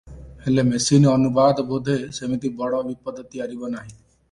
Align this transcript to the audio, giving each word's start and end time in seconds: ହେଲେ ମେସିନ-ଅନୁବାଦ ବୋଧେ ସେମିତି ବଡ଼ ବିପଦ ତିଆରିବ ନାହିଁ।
ହେଲେ 0.45 0.61
ମେସିନ-ଅନୁବାଦ 0.69 1.67
ବୋଧେ 1.73 1.99
ସେମିତି 2.21 2.53
ବଡ଼ 2.63 2.83
ବିପଦ 2.91 3.29
ତିଆରିବ 3.35 3.73
ନାହିଁ। 3.79 3.95